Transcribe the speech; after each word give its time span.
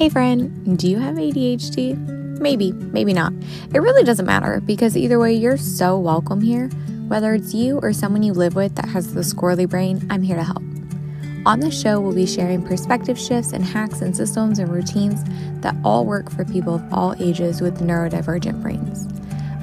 Hey, 0.00 0.08
friend, 0.08 0.78
do 0.78 0.88
you 0.88 0.98
have 0.98 1.16
ADHD? 1.16 1.94
Maybe, 2.40 2.72
maybe 2.72 3.12
not. 3.12 3.34
It 3.74 3.80
really 3.80 4.02
doesn't 4.02 4.24
matter 4.24 4.62
because 4.64 4.96
either 4.96 5.18
way, 5.18 5.34
you're 5.34 5.58
so 5.58 5.98
welcome 5.98 6.40
here. 6.40 6.68
Whether 7.08 7.34
it's 7.34 7.52
you 7.52 7.78
or 7.82 7.92
someone 7.92 8.22
you 8.22 8.32
live 8.32 8.54
with 8.54 8.76
that 8.76 8.88
has 8.88 9.12
the 9.12 9.20
squirrely 9.20 9.68
brain, 9.68 10.06
I'm 10.08 10.22
here 10.22 10.36
to 10.36 10.42
help. 10.42 10.62
On 11.44 11.60
the 11.60 11.70
show, 11.70 12.00
we'll 12.00 12.14
be 12.14 12.24
sharing 12.24 12.62
perspective 12.62 13.18
shifts 13.18 13.52
and 13.52 13.62
hacks 13.62 14.00
and 14.00 14.16
systems 14.16 14.58
and 14.58 14.72
routines 14.72 15.22
that 15.60 15.76
all 15.84 16.06
work 16.06 16.30
for 16.30 16.46
people 16.46 16.76
of 16.76 16.94
all 16.94 17.14
ages 17.20 17.60
with 17.60 17.80
neurodivergent 17.80 18.62
brains. 18.62 19.06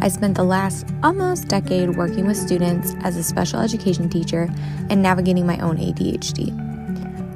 I 0.02 0.08
spent 0.08 0.36
the 0.36 0.44
last 0.44 0.86
almost 1.02 1.48
decade 1.48 1.98
working 1.98 2.28
with 2.28 2.38
students 2.38 2.94
as 3.02 3.18
a 3.18 3.24
special 3.24 3.60
education 3.60 4.08
teacher 4.08 4.48
and 4.92 5.02
navigating 5.02 5.48
my 5.48 5.58
own 5.62 5.78
ADHD. 5.78 6.67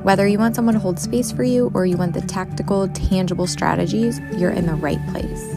Whether 0.03 0.27
you 0.27 0.39
want 0.39 0.55
someone 0.55 0.73
to 0.73 0.79
hold 0.79 0.99
space 0.99 1.31
for 1.31 1.43
you 1.43 1.69
or 1.75 1.85
you 1.85 1.95
want 1.95 2.15
the 2.15 2.21
tactical, 2.21 2.87
tangible 2.87 3.45
strategies, 3.45 4.19
you're 4.35 4.49
in 4.49 4.65
the 4.65 4.73
right 4.73 4.99
place. 5.09 5.55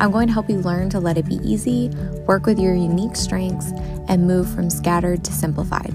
I'm 0.00 0.10
going 0.10 0.26
to 0.26 0.34
help 0.34 0.50
you 0.50 0.58
learn 0.58 0.90
to 0.90 1.00
let 1.00 1.16
it 1.16 1.24
be 1.24 1.36
easy, 1.36 1.88
work 2.26 2.44
with 2.44 2.58
your 2.58 2.74
unique 2.74 3.16
strengths, 3.16 3.72
and 4.06 4.26
move 4.26 4.54
from 4.54 4.68
scattered 4.68 5.24
to 5.24 5.32
simplified. 5.32 5.94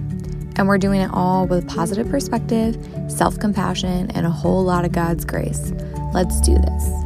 And 0.58 0.68
we're 0.68 0.80
doing 0.80 1.02
it 1.02 1.12
all 1.13 1.46
with 1.46 1.68
positive 1.68 2.10
perspective, 2.10 2.76
self 3.08 3.38
compassion, 3.38 4.10
and 4.16 4.26
a 4.26 4.32
whole 4.32 4.63
lot 4.63 4.84
of 4.84 4.91
God's 4.91 5.24
grace. 5.24 5.72
Let's 6.12 6.41
do 6.41 6.55
this. 6.55 7.05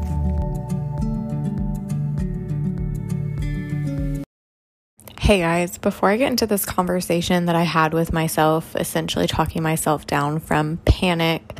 Hey 5.29 5.41
guys, 5.41 5.77
before 5.77 6.09
I 6.09 6.17
get 6.17 6.31
into 6.31 6.47
this 6.47 6.65
conversation 6.65 7.45
that 7.45 7.55
I 7.55 7.61
had 7.61 7.93
with 7.93 8.11
myself, 8.11 8.75
essentially 8.75 9.27
talking 9.27 9.61
myself 9.61 10.07
down 10.07 10.39
from 10.39 10.77
panic 10.85 11.59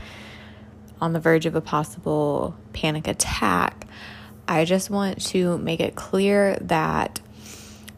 on 0.99 1.13
the 1.13 1.19
verge 1.19 1.45
of 1.45 1.53
a 1.53 1.61
possible 1.61 2.57
panic 2.73 3.07
attack, 3.07 3.85
I 4.47 4.65
just 4.65 4.89
want 4.89 5.23
to 5.27 5.59
make 5.59 5.81
it 5.81 5.93
clear 5.93 6.57
that 6.61 7.21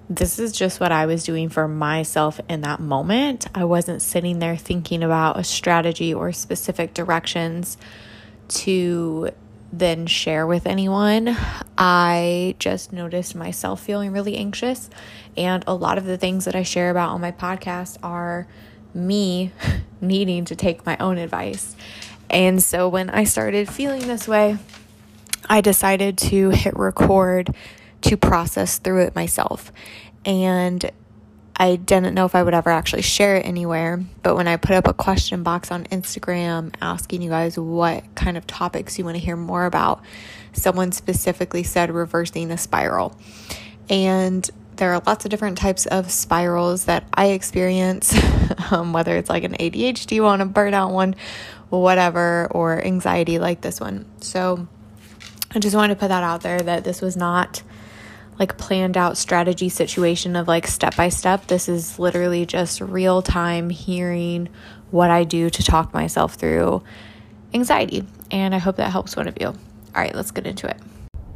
this 0.10 0.40
is 0.40 0.52
just 0.52 0.82
what 0.82 0.92
I 0.92 1.06
was 1.06 1.24
doing 1.24 1.48
for 1.48 1.70
myself 1.70 2.42
in 2.50 2.60
that 2.64 2.82
moment. 2.82 3.48
I 3.56 3.64
wasn't 3.64 4.02
sitting 4.02 4.40
there 4.40 4.58
thinking 4.58 5.04
about 5.04 5.40
a 5.40 5.44
strategy 5.46 6.14
or 6.14 6.34
specific 6.34 6.94
directions 6.94 7.78
to 8.50 9.30
then 9.72 10.06
share 10.06 10.46
with 10.46 10.66
anyone. 10.66 11.36
I 11.78 12.56
just 12.60 12.92
noticed 12.92 13.36
myself 13.36 13.82
feeling 13.82 14.12
really 14.12 14.36
anxious, 14.36 14.90
and 15.38 15.64
a 15.68 15.74
lot 15.74 15.98
of 15.98 16.06
the 16.06 16.18
things 16.18 16.46
that 16.46 16.56
I 16.56 16.64
share 16.64 16.90
about 16.90 17.12
on 17.12 17.22
my 17.22 17.32
podcast 17.32 17.98
are 18.04 18.48
me 18.94 19.52
needing 20.02 20.46
to 20.46 20.56
take 20.56 20.86
my 20.86 20.98
own 20.98 21.18
advice. 21.18 21.76
And 22.30 22.62
so 22.64 22.88
when 22.88 23.10
I 23.10 23.26
started 23.26 23.70
feeling 23.70 24.08
this 24.08 24.28
way, 24.28 24.58
I 25.50 25.62
decided 25.62 26.18
to 26.20 26.50
hit 26.50 26.76
record 26.78 27.54
to 28.02 28.18
process 28.18 28.78
through 28.78 29.04
it 29.04 29.16
myself. 29.16 29.72
And 30.26 30.90
I 31.56 31.76
didn't 31.76 32.16
know 32.16 32.26
if 32.26 32.34
I 32.34 32.44
would 32.44 32.54
ever 32.54 32.70
actually 32.70 33.04
share 33.04 33.36
it 33.36 33.46
anywhere, 33.46 34.04
but 34.24 34.36
when 34.36 34.48
I 34.48 34.58
put 34.58 34.76
up 34.76 34.88
a 34.88 34.94
question 34.94 35.44
box 35.44 35.72
on 35.72 35.84
Instagram 35.86 36.74
asking 36.82 37.22
you 37.22 37.30
guys 37.30 37.58
what 37.58 38.04
kind 38.16 38.38
of 38.38 38.48
topics 38.48 38.98
you 38.98 39.06
want 39.06 39.16
to 39.16 39.24
hear 39.24 39.36
more 39.36 39.66
about, 39.66 40.02
someone 40.54 40.92
specifically 40.92 41.64
said 41.64 41.92
reversing 41.92 42.48
the 42.48 42.58
spiral. 42.58 43.16
And 43.90 44.50
there 44.78 44.94
are 44.94 45.02
lots 45.06 45.26
of 45.26 45.32
different 45.32 45.58
types 45.58 45.86
of 45.86 46.10
spirals 46.10 46.86
that 46.86 47.06
I 47.14 47.28
experience, 47.28 48.16
um, 48.72 48.94
whether 48.94 49.16
it's 49.18 49.30
like 49.30 49.44
an 49.44 49.54
ADHD 49.54 50.24
one, 50.24 50.42
a 50.42 50.48
burnout 50.48 50.92
one, 50.92 51.16
whatever, 51.70 52.48
or 52.52 52.84
anxiety 52.84 53.38
like 53.38 53.62
this 53.62 53.80
one. 53.80 54.06
So 54.22 54.68
I 55.54 55.60
just 55.60 55.76
wanted 55.76 55.94
to 55.94 56.00
put 56.00 56.08
that 56.08 56.24
out 56.24 56.42
there 56.42 56.60
that 56.60 56.84
this 56.84 57.02
was 57.02 57.16
not 57.16 57.62
like 58.42 58.58
planned 58.58 58.98
out 58.98 59.20
strategy 59.20 59.70
situation 59.70 60.36
of 60.36 60.48
like 60.48 60.66
step 60.66 60.96
by 60.96 61.10
step. 61.10 61.46
This 61.46 61.70
is 61.70 62.00
literally 62.00 62.44
just 62.44 62.82
real 62.82 63.22
time 63.22 63.70
hearing 63.70 64.50
what 64.90 65.12
I 65.12 65.26
do 65.26 65.52
to 65.52 65.64
talk 65.64 65.94
myself 65.94 66.34
through 66.34 66.82
anxiety. 67.54 68.04
And 68.32 68.56
I 68.56 68.58
hope 68.58 68.78
that 68.78 68.90
helps 68.90 69.16
one 69.16 69.28
of 69.28 69.38
you. 69.40 69.50
All 69.50 69.56
right, 69.94 70.16
let's 70.16 70.32
get 70.32 70.48
into 70.48 70.68
it. 70.68 70.78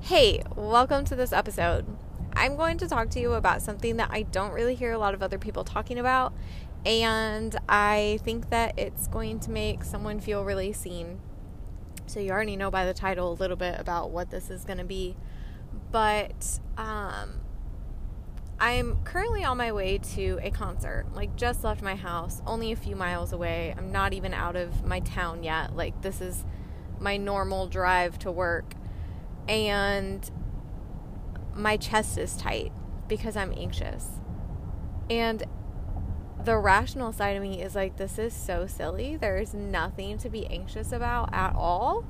Hey, 0.02 0.42
welcome 0.56 1.06
to 1.06 1.16
this 1.16 1.32
episode. 1.32 1.86
I'm 2.34 2.56
going 2.56 2.80
to 2.80 2.88
talk 2.88 3.12
to 3.12 3.20
you 3.20 3.34
about 3.34 3.62
something 3.62 3.98
that 3.98 4.10
I 4.12 4.24
don't 4.24 4.52
really 4.52 4.74
hear 4.74 4.92
a 4.92 4.98
lot 4.98 5.14
of 5.14 5.22
other 5.22 5.38
people 5.38 5.64
talking 5.64 6.00
about. 6.00 6.34
And 6.88 7.56
I 7.70 8.18
think 8.24 8.50
that 8.50 8.80
it's 8.80 9.06
going 9.10 9.42
to 9.42 9.52
make 9.52 9.84
someone 9.84 10.20
feel 10.20 10.44
really 10.44 10.74
seen. 10.74 11.20
So, 12.08 12.20
you 12.20 12.32
already 12.32 12.56
know 12.56 12.72
by 12.72 12.84
the 12.86 12.96
title 12.96 13.32
a 13.32 13.36
little 13.36 13.58
bit 13.58 13.80
about 13.80 14.10
what 14.10 14.32
this 14.32 14.50
is 14.50 14.66
going 14.66 14.80
to 14.80 14.84
be 14.84 15.16
but 15.92 16.60
um, 16.78 17.42
I'm 18.60 19.04
currently 19.04 19.44
on 19.44 19.58
my 19.58 19.72
way 19.72 19.98
to 20.16 20.40
a 20.42 20.50
concert. 20.50 21.06
Like, 21.14 21.36
just 21.36 21.64
left 21.64 21.82
my 21.82 21.96
house, 21.96 22.42
only 22.46 22.72
a 22.72 22.76
few 22.76 22.96
miles 22.96 23.34
away. 23.34 23.74
I'm 23.78 23.92
not 23.92 24.14
even 24.14 24.34
out 24.34 24.56
of 24.56 24.86
my 24.86 25.00
town 25.02 25.44
yet. 25.44 25.76
Like, 25.76 26.02
this 26.02 26.22
is 26.22 26.46
my 27.00 27.18
normal 27.18 27.68
drive 27.68 28.18
to 28.20 28.32
work. 28.32 28.76
And 29.48 30.30
my 31.54 31.78
chest 31.78 32.18
is 32.18 32.36
tight 32.36 32.72
because 33.08 33.36
I'm 33.36 33.54
anxious. 33.54 34.08
And 35.10 35.44
the 36.44 36.58
rational 36.58 37.12
side 37.12 37.36
of 37.36 37.44
me 37.44 37.62
is 37.62 37.76
like, 37.76 37.98
this 37.98 38.18
is 38.18 38.34
so 38.34 38.68
silly. 38.68 39.18
There's 39.18 39.54
nothing 39.54 40.18
to 40.20 40.30
be 40.30 40.46
anxious 40.48 40.92
about 40.92 41.34
at 41.34 41.56
all. 41.56 42.06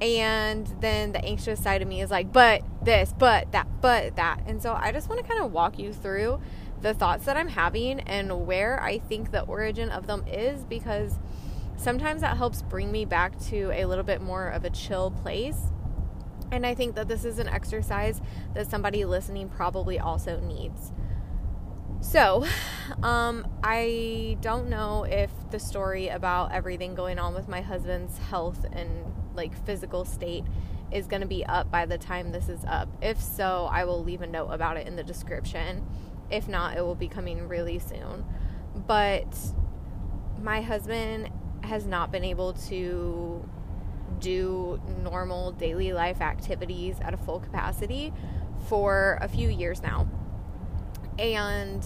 And 0.00 0.66
then 0.80 1.12
the 1.12 1.22
anxious 1.24 1.62
side 1.62 1.82
of 1.82 1.88
me 1.88 2.00
is 2.00 2.10
like, 2.10 2.32
but 2.32 2.62
this, 2.82 3.14
but 3.18 3.52
that, 3.52 3.68
but 3.80 4.16
that. 4.16 4.42
And 4.46 4.62
so 4.62 4.72
I 4.72 4.92
just 4.92 5.08
want 5.08 5.20
to 5.20 5.26
kind 5.26 5.42
of 5.42 5.52
walk 5.52 5.78
you 5.78 5.92
through 5.92 6.40
the 6.80 6.94
thoughts 6.94 7.26
that 7.26 7.36
I'm 7.36 7.48
having 7.48 8.00
and 8.00 8.46
where 8.46 8.82
I 8.82 8.98
think 8.98 9.30
the 9.30 9.42
origin 9.42 9.90
of 9.90 10.06
them 10.06 10.24
is 10.26 10.64
because 10.64 11.18
sometimes 11.76 12.22
that 12.22 12.38
helps 12.38 12.62
bring 12.62 12.90
me 12.90 13.04
back 13.04 13.38
to 13.46 13.70
a 13.72 13.84
little 13.84 14.04
bit 14.04 14.22
more 14.22 14.48
of 14.48 14.64
a 14.64 14.70
chill 14.70 15.10
place. 15.10 15.58
And 16.50 16.66
I 16.66 16.74
think 16.74 16.94
that 16.96 17.06
this 17.06 17.24
is 17.24 17.38
an 17.38 17.48
exercise 17.48 18.20
that 18.54 18.70
somebody 18.70 19.04
listening 19.04 19.48
probably 19.48 19.98
also 19.98 20.40
needs. 20.40 20.92
So, 22.00 22.46
um, 23.02 23.46
I 23.62 24.38
don't 24.40 24.68
know 24.68 25.04
if 25.04 25.30
the 25.50 25.58
story 25.58 26.08
about 26.08 26.52
everything 26.52 26.94
going 26.94 27.18
on 27.18 27.34
with 27.34 27.48
my 27.48 27.60
husband's 27.60 28.18
health 28.18 28.64
and 28.72 29.04
like 29.34 29.54
physical 29.66 30.04
state 30.04 30.44
is 30.92 31.06
going 31.06 31.22
to 31.22 31.28
be 31.28 31.44
up 31.44 31.70
by 31.70 31.86
the 31.86 31.98
time 31.98 32.32
this 32.32 32.48
is 32.48 32.64
up. 32.66 32.88
If 33.00 33.20
so, 33.20 33.68
I 33.70 33.84
will 33.84 34.02
leave 34.02 34.22
a 34.22 34.26
note 34.26 34.48
about 34.48 34.76
it 34.76 34.86
in 34.86 34.96
the 34.96 35.04
description. 35.04 35.86
If 36.30 36.48
not, 36.48 36.76
it 36.76 36.82
will 36.82 36.94
be 36.94 37.08
coming 37.08 37.48
really 37.48 37.78
soon. 37.78 38.24
But 38.86 39.36
my 40.40 40.60
husband 40.60 41.30
has 41.62 41.86
not 41.86 42.10
been 42.10 42.24
able 42.24 42.54
to 42.54 43.48
do 44.18 44.80
normal 45.02 45.52
daily 45.52 45.92
life 45.92 46.20
activities 46.20 46.96
at 47.00 47.14
a 47.14 47.16
full 47.16 47.40
capacity 47.40 48.12
for 48.68 49.18
a 49.20 49.28
few 49.28 49.48
years 49.48 49.82
now. 49.82 50.08
And 51.18 51.84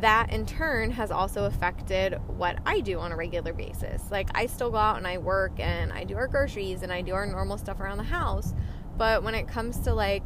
that 0.00 0.32
in 0.32 0.46
turn 0.46 0.90
has 0.92 1.10
also 1.10 1.44
affected 1.44 2.14
what 2.26 2.58
I 2.64 2.80
do 2.80 2.98
on 2.98 3.12
a 3.12 3.16
regular 3.16 3.52
basis. 3.52 4.02
Like, 4.10 4.28
I 4.34 4.46
still 4.46 4.70
go 4.70 4.76
out 4.76 4.96
and 4.96 5.06
I 5.06 5.18
work 5.18 5.58
and 5.58 5.92
I 5.92 6.04
do 6.04 6.16
our 6.16 6.28
groceries 6.28 6.82
and 6.82 6.92
I 6.92 7.02
do 7.02 7.14
our 7.14 7.26
normal 7.26 7.58
stuff 7.58 7.80
around 7.80 7.98
the 7.98 8.04
house. 8.04 8.54
But 8.96 9.22
when 9.22 9.34
it 9.34 9.48
comes 9.48 9.78
to 9.80 9.94
like 9.94 10.22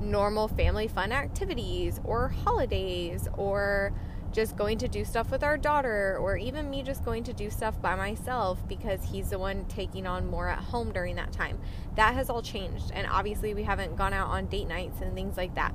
normal 0.00 0.48
family 0.48 0.88
fun 0.88 1.12
activities 1.12 2.00
or 2.04 2.28
holidays 2.28 3.28
or 3.36 3.92
just 4.32 4.56
going 4.56 4.78
to 4.78 4.88
do 4.88 5.04
stuff 5.04 5.30
with 5.30 5.44
our 5.44 5.58
daughter 5.58 6.16
or 6.18 6.36
even 6.36 6.70
me 6.70 6.82
just 6.82 7.04
going 7.04 7.22
to 7.22 7.32
do 7.32 7.50
stuff 7.50 7.80
by 7.82 7.94
myself 7.94 8.66
because 8.66 9.04
he's 9.04 9.30
the 9.30 9.38
one 9.38 9.64
taking 9.66 10.06
on 10.06 10.26
more 10.26 10.48
at 10.48 10.58
home 10.58 10.90
during 10.92 11.16
that 11.16 11.32
time. 11.32 11.58
That 11.96 12.14
has 12.14 12.30
all 12.30 12.42
changed. 12.42 12.90
And 12.94 13.06
obviously, 13.06 13.54
we 13.54 13.62
haven't 13.62 13.96
gone 13.96 14.12
out 14.12 14.28
on 14.28 14.46
date 14.46 14.68
nights 14.68 15.00
and 15.02 15.14
things 15.14 15.36
like 15.36 15.54
that. 15.54 15.74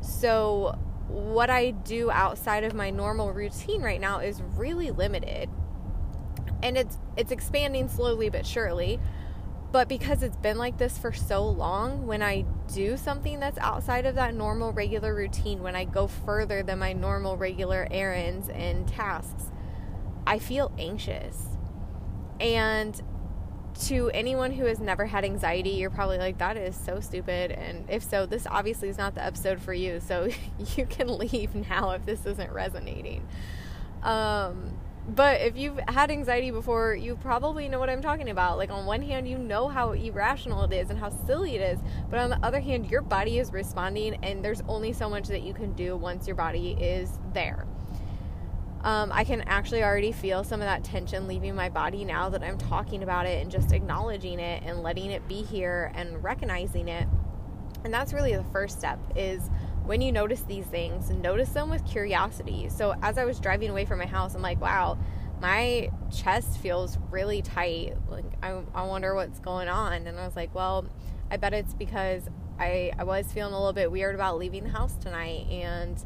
So, 0.00 0.78
what 1.08 1.50
I 1.50 1.70
do 1.70 2.10
outside 2.10 2.64
of 2.64 2.74
my 2.74 2.90
normal 2.90 3.32
routine 3.32 3.82
right 3.82 4.00
now 4.00 4.20
is 4.20 4.42
really 4.56 4.90
limited. 4.90 5.48
And 6.62 6.76
it's 6.76 6.98
it's 7.16 7.32
expanding 7.32 7.88
slowly 7.88 8.28
but 8.28 8.46
surely. 8.46 9.00
But 9.70 9.88
because 9.88 10.22
it's 10.22 10.36
been 10.36 10.56
like 10.56 10.78
this 10.78 10.96
for 10.96 11.12
so 11.12 11.46
long, 11.46 12.06
when 12.06 12.22
I 12.22 12.46
do 12.72 12.96
something 12.96 13.38
that's 13.38 13.58
outside 13.58 14.06
of 14.06 14.14
that 14.14 14.34
normal 14.34 14.72
regular 14.72 15.14
routine, 15.14 15.62
when 15.62 15.76
I 15.76 15.84
go 15.84 16.06
further 16.06 16.62
than 16.62 16.78
my 16.78 16.94
normal 16.94 17.36
regular 17.36 17.86
errands 17.90 18.48
and 18.48 18.88
tasks, 18.88 19.50
I 20.26 20.38
feel 20.38 20.72
anxious. 20.78 21.58
And 22.40 23.00
to 23.86 24.10
anyone 24.12 24.52
who 24.52 24.64
has 24.64 24.80
never 24.80 25.06
had 25.06 25.24
anxiety, 25.24 25.70
you're 25.70 25.90
probably 25.90 26.18
like, 26.18 26.38
that 26.38 26.56
is 26.56 26.76
so 26.76 27.00
stupid. 27.00 27.52
And 27.52 27.88
if 27.88 28.02
so, 28.02 28.26
this 28.26 28.46
obviously 28.48 28.88
is 28.88 28.98
not 28.98 29.14
the 29.14 29.24
episode 29.24 29.60
for 29.60 29.72
you. 29.72 30.00
So 30.00 30.28
you 30.76 30.86
can 30.86 31.18
leave 31.18 31.54
now 31.54 31.90
if 31.90 32.04
this 32.04 32.26
isn't 32.26 32.52
resonating. 32.52 33.26
Um, 34.02 34.78
but 35.08 35.40
if 35.40 35.56
you've 35.56 35.78
had 35.88 36.10
anxiety 36.10 36.50
before, 36.50 36.94
you 36.94 37.16
probably 37.16 37.68
know 37.68 37.78
what 37.78 37.88
I'm 37.88 38.02
talking 38.02 38.28
about. 38.28 38.58
Like, 38.58 38.70
on 38.70 38.84
one 38.84 39.00
hand, 39.00 39.26
you 39.26 39.38
know 39.38 39.68
how 39.68 39.92
irrational 39.92 40.64
it 40.64 40.72
is 40.72 40.90
and 40.90 40.98
how 40.98 41.08
silly 41.26 41.56
it 41.56 41.62
is, 41.62 41.78
but 42.10 42.18
on 42.18 42.28
the 42.28 42.38
other 42.44 42.60
hand, 42.60 42.90
your 42.90 43.00
body 43.00 43.38
is 43.38 43.50
responding, 43.50 44.18
and 44.22 44.44
there's 44.44 44.60
only 44.68 44.92
so 44.92 45.08
much 45.08 45.28
that 45.28 45.42
you 45.42 45.54
can 45.54 45.72
do 45.72 45.96
once 45.96 46.26
your 46.26 46.36
body 46.36 46.72
is 46.72 47.18
there. 47.32 47.66
Um, 48.82 49.10
I 49.12 49.24
can 49.24 49.42
actually 49.42 49.82
already 49.82 50.12
feel 50.12 50.44
some 50.44 50.60
of 50.60 50.66
that 50.66 50.84
tension 50.84 51.26
leaving 51.26 51.54
my 51.54 51.68
body 51.68 52.04
now 52.04 52.28
that 52.28 52.42
I'm 52.44 52.58
talking 52.58 53.02
about 53.02 53.26
it 53.26 53.42
and 53.42 53.50
just 53.50 53.72
acknowledging 53.72 54.38
it 54.38 54.62
and 54.64 54.82
letting 54.82 55.10
it 55.10 55.26
be 55.26 55.42
here 55.42 55.90
and 55.94 56.22
recognizing 56.22 56.88
it. 56.88 57.08
And 57.84 57.92
that's 57.92 58.12
really 58.12 58.34
the 58.36 58.44
first 58.44 58.78
step 58.78 58.98
is 59.16 59.50
when 59.84 60.00
you 60.00 60.12
notice 60.12 60.42
these 60.42 60.66
things, 60.66 61.10
notice 61.10 61.48
them 61.50 61.70
with 61.70 61.84
curiosity. 61.86 62.68
So 62.68 62.94
as 63.02 63.18
I 63.18 63.24
was 63.24 63.40
driving 63.40 63.70
away 63.70 63.84
from 63.84 63.98
my 63.98 64.06
house, 64.06 64.34
I'm 64.34 64.42
like, 64.42 64.60
wow, 64.60 64.98
my 65.40 65.90
chest 66.14 66.58
feels 66.58 66.98
really 67.10 67.42
tight. 67.42 67.94
Like 68.08 68.24
I, 68.42 68.60
I 68.74 68.82
wonder 68.84 69.14
what's 69.14 69.40
going 69.40 69.68
on. 69.68 70.06
And 70.06 70.18
I 70.18 70.24
was 70.26 70.36
like, 70.36 70.54
well, 70.54 70.86
I 71.30 71.36
bet 71.36 71.52
it's 71.52 71.74
because 71.74 72.22
I, 72.58 72.92
I 72.98 73.04
was 73.04 73.32
feeling 73.32 73.52
a 73.52 73.56
little 73.56 73.72
bit 73.72 73.90
weird 73.90 74.14
about 74.14 74.38
leaving 74.38 74.64
the 74.64 74.70
house 74.70 74.94
tonight 74.96 75.46
and 75.50 76.02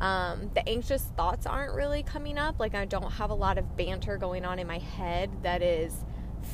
um, 0.00 0.50
the 0.54 0.66
anxious 0.68 1.02
thoughts 1.16 1.46
aren't 1.46 1.74
really 1.74 2.02
coming 2.02 2.38
up. 2.38 2.58
Like 2.58 2.74
I 2.74 2.86
don't 2.86 3.12
have 3.12 3.30
a 3.30 3.34
lot 3.34 3.58
of 3.58 3.76
banter 3.76 4.16
going 4.16 4.44
on 4.44 4.58
in 4.58 4.66
my 4.66 4.78
head 4.78 5.30
that 5.42 5.62
is 5.62 6.04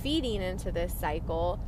feeding 0.03 0.43
into 0.43 0.73
this 0.73 0.93
cycle, 0.93 1.61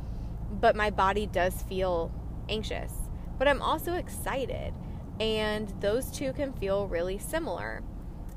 but 0.51 0.75
my 0.75 0.89
body 0.89 1.25
does 1.25 1.61
feel 1.63 2.11
anxious. 2.49 2.91
But 3.37 3.47
I'm 3.47 3.61
also 3.61 3.93
excited 3.93 4.73
and 5.19 5.73
those 5.81 6.11
two 6.11 6.33
can 6.33 6.53
feel 6.53 6.87
really 6.87 7.17
similar. 7.17 7.81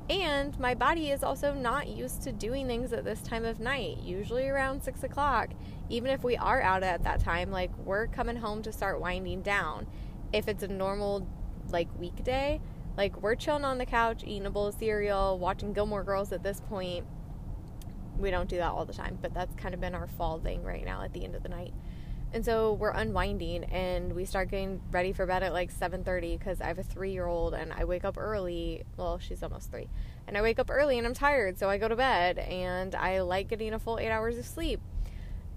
And 0.09 0.57
my 0.59 0.75
body 0.75 1.11
is 1.11 1.23
also 1.23 1.53
not 1.53 1.87
used 1.87 2.23
to 2.23 2.33
doing 2.33 2.67
things 2.67 2.91
at 2.91 3.05
this 3.05 3.21
time 3.21 3.45
of 3.45 3.59
night, 3.61 3.99
usually 3.99 4.47
around 4.49 4.83
six 4.83 5.03
o'clock. 5.03 5.51
Even 5.89 6.11
if 6.11 6.23
we 6.23 6.35
are 6.35 6.61
out 6.61 6.83
at 6.83 7.03
that 7.03 7.21
time, 7.21 7.51
like 7.51 7.71
we're 7.77 8.07
coming 8.07 8.35
home 8.35 8.61
to 8.63 8.71
start 8.73 8.99
winding 8.99 9.41
down. 9.41 9.87
If 10.33 10.47
it's 10.47 10.63
a 10.63 10.67
normal, 10.67 11.27
like, 11.69 11.87
weekday, 11.99 12.59
like 12.97 13.21
we're 13.21 13.35
chilling 13.35 13.65
on 13.65 13.77
the 13.77 13.85
couch, 13.85 14.23
eating 14.23 14.45
a 14.45 14.51
bowl 14.51 14.67
of 14.67 14.75
cereal, 14.75 15.39
watching 15.39 15.73
Gilmore 15.73 16.03
Girls 16.03 16.31
at 16.31 16.43
this 16.43 16.59
point. 16.61 17.05
We 18.17 18.29
don't 18.29 18.47
do 18.47 18.57
that 18.57 18.71
all 18.71 18.85
the 18.85 18.93
time, 18.93 19.17
but 19.21 19.33
that's 19.33 19.55
kind 19.55 19.73
of 19.73 19.81
been 19.81 19.95
our 19.95 20.07
fall 20.07 20.39
thing 20.39 20.63
right 20.63 20.85
now 20.85 21.01
at 21.01 21.13
the 21.13 21.23
end 21.23 21.35
of 21.35 21.43
the 21.43 21.49
night. 21.49 21.73
And 22.33 22.43
so 22.43 22.73
we're 22.73 22.91
unwinding 22.91 23.63
and 23.65 24.13
we 24.13 24.25
start 24.25 24.49
getting 24.49 24.81
ready 24.91 25.13
for 25.13 25.27
bed 25.27 25.43
at 25.43 25.53
like 25.53 25.71
7:30 25.71 26.39
cuz 26.39 26.61
I 26.61 26.65
have 26.65 26.79
a 26.79 26.83
3-year-old 26.83 27.53
and 27.53 27.71
I 27.71 27.85
wake 27.85 28.03
up 28.03 28.17
early. 28.17 28.83
Well, 28.97 29.19
she's 29.19 29.43
almost 29.43 29.69
3. 29.71 29.87
And 30.27 30.35
I 30.35 30.41
wake 30.41 30.57
up 30.57 30.71
early 30.71 30.97
and 30.97 31.05
I'm 31.05 31.13
tired, 31.13 31.59
so 31.59 31.69
I 31.69 31.77
go 31.77 31.87
to 31.87 31.95
bed 31.95 32.39
and 32.39 32.95
I 32.95 33.21
like 33.21 33.49
getting 33.49 33.73
a 33.73 33.79
full 33.79 33.99
8 33.99 34.09
hours 34.09 34.37
of 34.37 34.45
sleep. 34.45 34.81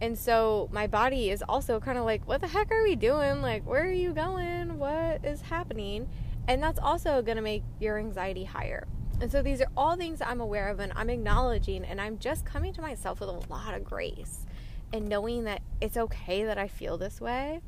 And 0.03 0.19
so 0.19 0.69
my 0.71 0.87
body 0.87 1.31
is 1.31 1.43
also 1.49 1.81
kind 1.81 1.97
of 1.97 2.05
like, 2.05 2.29
what 2.29 2.43
the 2.43 2.49
heck 2.49 2.71
are 2.71 2.83
we 2.83 2.94
doing? 2.94 3.41
Like, 3.41 3.67
where 3.67 3.85
are 3.85 3.91
you 3.91 4.12
going? 4.12 4.79
What 4.79 5.25
is 5.25 5.41
happening? 5.43 6.09
And 6.48 6.62
that's 6.62 6.78
also 6.78 7.22
going 7.22 7.37
to 7.37 7.43
make 7.43 7.62
your 7.81 7.98
anxiety 7.98 8.44
higher. 8.44 8.87
And 9.20 9.32
so 9.32 9.43
these 9.43 9.60
are 9.60 9.69
all 9.76 9.96
things 9.96 10.20
I'm 10.20 10.40
aware 10.40 10.69
of 10.69 10.78
and 10.78 10.93
I'm 10.94 11.10
acknowledging 11.10 11.84
and 11.84 12.00
I'm 12.00 12.19
just 12.19 12.44
coming 12.44 12.72
to 12.75 12.82
myself 12.82 13.20
with 13.20 13.31
a 13.31 13.52
lot 13.52 13.75
of 13.75 13.82
grace 13.82 14.46
and 14.93 15.08
knowing 15.08 15.44
that 15.44 15.62
it's 15.81 15.96
okay 15.96 16.44
that 16.44 16.58
I 16.58 16.69
feel 16.69 16.98
this 16.98 17.20
way 17.20 17.60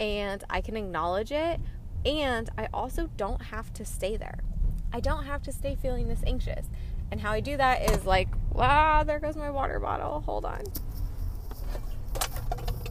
and 0.00 0.42
I 0.50 0.60
can 0.60 0.76
acknowledge 0.76 1.30
it 1.30 1.60
and 2.04 2.50
I 2.58 2.68
also 2.72 3.08
don't 3.16 3.40
have 3.42 3.72
to 3.74 3.84
stay 3.84 4.16
there. 4.16 4.40
I 4.92 5.00
don't 5.00 5.24
have 5.24 5.42
to 5.42 5.52
stay 5.52 5.76
feeling 5.80 6.08
this 6.08 6.22
anxious. 6.26 6.66
And 7.12 7.20
how 7.20 7.32
I 7.32 7.40
do 7.40 7.56
that 7.56 7.90
is 7.90 8.04
like, 8.04 8.28
wow, 8.52 9.04
there 9.04 9.18
goes 9.18 9.36
my 9.36 9.50
water 9.50 9.78
bottle. 9.78 10.20
Hold 10.20 10.44
on. 10.44 10.62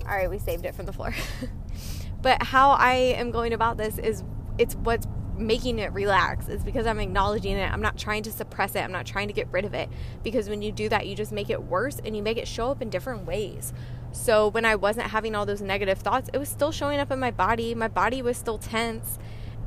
All 0.08 0.16
right, 0.16 0.30
we 0.30 0.40
saved 0.40 0.66
it 0.66 0.76
from 0.76 0.86
the 0.86 0.94
floor. 0.94 1.14
but 2.22 2.44
how 2.44 2.72
I 2.72 2.94
am 2.94 3.32
going 3.32 3.54
about 3.54 3.78
this 3.78 3.98
is 3.98 4.24
it's 4.58 4.76
what's 4.76 5.08
making 5.40 5.80
it 5.80 5.92
relax 5.94 6.50
is 6.50 6.64
because 6.64 6.86
I'm 6.86 7.00
acknowledging 7.00 7.56
it. 7.56 7.72
I'm 7.72 7.82
not 7.82 7.98
trying 7.98 8.24
to 8.24 8.32
suppress 8.32 8.76
it. 8.76 8.80
I'm 8.80 8.92
not 8.92 9.06
trying 9.06 9.28
to 9.28 9.34
get 9.34 9.48
rid 9.52 9.66
of 9.66 9.74
it 9.74 9.90
because 10.24 10.50
when 10.50 10.62
you 10.62 10.72
do 10.72 10.90
that, 10.90 11.08
you 11.08 11.16
just 11.16 11.32
make 11.32 11.50
it 11.50 11.64
worse 11.64 12.00
and 12.04 12.16
you 12.16 12.22
make 12.22 12.38
it 12.38 12.48
show 12.48 12.70
up 12.70 12.82
in 12.82 12.90
different 12.90 13.26
ways. 13.26 13.74
So 14.12 14.50
when 14.50 14.66
I 14.66 14.76
wasn't 14.76 15.08
having 15.08 15.36
all 15.36 15.46
those 15.46 15.62
negative 15.62 16.00
thoughts, 16.00 16.30
it 16.34 16.38
was 16.38 16.50
still 16.50 16.72
showing 16.72 17.00
up 17.00 17.12
in 17.12 17.20
my 17.20 17.32
body. 17.32 17.74
My 17.74 17.88
body 17.88 18.22
was 18.22 18.38
still 18.38 18.58
tense 18.58 19.18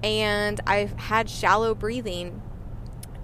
and 0.03 0.61
I've 0.67 0.93
had 0.93 1.31
shallow 1.31 1.75
breathing. 1.75 2.43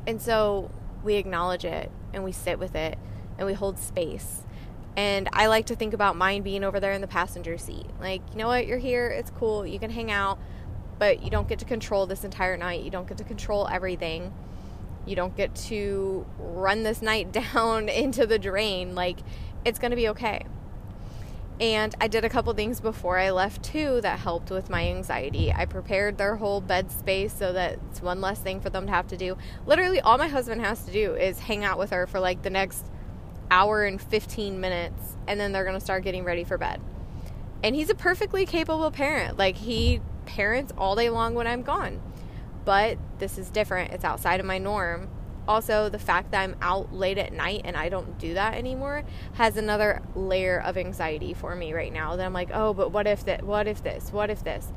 And 0.06 0.23
so 0.23 0.71
we 1.03 1.17
acknowledge 1.17 1.65
it 1.65 1.91
and 2.15 2.25
we 2.25 2.33
sit 2.33 2.59
with 2.59 2.75
it 2.75 2.99
and 3.37 3.47
we 3.47 3.53
hold 3.53 3.79
space. 3.79 4.44
And 4.97 5.29
I 5.33 5.47
like 5.47 5.67
to 5.67 5.77
think 5.77 5.94
about 5.94 6.17
mine 6.17 6.43
being 6.43 6.65
over 6.65 6.81
there 6.81 6.93
in 6.93 7.01
the 7.01 7.06
passenger 7.06 7.56
seat. 7.59 7.87
Like, 8.01 8.23
you 8.33 8.39
know 8.39 8.49
what? 8.49 8.67
You're 8.67 8.79
here. 8.79 9.09
It's 9.09 9.31
cool. 9.31 9.65
You 9.67 9.79
can 9.79 9.91
hang 9.91 10.11
out 10.11 10.41
but 10.99 11.23
you 11.23 11.31
don't 11.31 11.49
get 11.49 11.59
to 11.61 11.65
control 11.65 12.06
this 12.06 12.25
entire 12.25 12.56
night. 12.56 12.83
You 12.83 12.91
don't 12.91 13.06
get 13.06 13.19
to 13.19 13.25
control 13.25 13.69
everything. 13.69 14.33
You 15.06 15.17
don't 15.17 15.37
get 15.37 15.55
to 15.55 16.27
run 16.39 16.83
this 16.83 17.03
night 17.03 17.33
down 17.55 17.89
into 17.89 18.27
the 18.27 18.39
drain. 18.39 18.95
Like, 18.95 19.19
it's 19.65 19.79
going 19.79 19.91
to 19.91 19.97
be 19.97 20.09
okay. 20.11 20.45
And 21.61 21.93
I 22.00 22.06
did 22.06 22.25
a 22.25 22.29
couple 22.29 22.53
things 22.55 22.81
before 22.81 23.19
I 23.19 23.31
left 23.31 23.65
too 23.65 24.00
that 24.03 24.21
helped 24.21 24.50
with 24.50 24.71
my 24.71 24.87
anxiety. 24.89 25.53
I 25.53 25.65
prepared 25.65 26.17
their 26.17 26.37
whole 26.37 26.61
bed 26.61 26.93
space 26.93 27.33
so 27.33 27.53
that 27.53 27.81
it's 27.91 28.01
one 28.01 28.21
less 28.21 28.39
thing 28.39 28.61
for 28.61 28.71
them 28.71 28.87
to 28.87 28.93
have 28.93 29.09
to 29.09 29.17
do. 29.17 29.37
Literally, 29.67 30.01
all 30.01 30.19
my 30.19 30.29
husband 30.29 30.61
has 30.61 30.85
to 30.85 30.93
do 30.93 31.15
is 31.15 31.41
hang 31.41 31.65
out 31.65 31.77
with 31.77 31.91
her 31.91 32.06
for 32.06 32.21
like 32.21 32.43
the 32.43 32.51
next 32.51 32.87
hour 33.51 33.85
and 33.85 34.01
15 34.01 34.61
minutes, 34.61 35.17
and 35.27 35.41
then 35.41 35.51
they're 35.53 35.65
going 35.65 35.77
to 35.77 35.85
start 35.85 36.05
getting 36.05 36.23
ready 36.23 36.44
for 36.44 36.59
bed. 36.59 36.81
And 37.62 37.75
he's 37.75 37.91
a 37.91 37.94
perfectly 37.94 38.47
capable 38.47 38.91
parent. 38.93 39.37
Like, 39.37 39.56
he 39.56 40.01
parents 40.29 40.73
all 40.77 40.95
day 40.95 41.11
long 41.11 41.35
when 41.35 41.47
I'm 41.47 41.63
gone. 41.63 42.01
But 42.65 42.99
this 43.19 43.39
is 43.39 43.51
different. 43.51 43.93
It's 43.93 44.05
outside 44.05 44.41
of 44.41 44.47
my 44.47 44.59
norm. 44.59 45.09
Also, 45.49 45.89
the 45.89 45.99
fact 45.99 46.33
that 46.33 46.43
I'm 46.43 46.57
out 46.61 46.93
late 46.93 47.17
at 47.17 47.33
night 47.33 47.63
and 47.65 47.75
I 47.75 47.89
don't 47.89 48.19
do 48.19 48.35
that 48.35 48.55
anymore 48.55 49.05
has 49.35 49.57
another 49.57 50.03
layer 50.15 50.61
of 50.61 50.77
anxiety 50.77 51.33
for 51.33 51.57
me 51.57 51.73
right 51.73 51.93
now. 51.93 52.17
That 52.17 52.27
I'm 52.27 52.35
like, 52.35 52.51
oh, 52.53 52.75
but 52.75 52.93
what 52.93 53.07
if 53.07 53.25
that? 53.25 53.43
What 53.43 53.67
if 53.67 53.83
this? 53.83 54.13
What 54.13 54.29
if 54.29 54.45
this? 54.45 54.71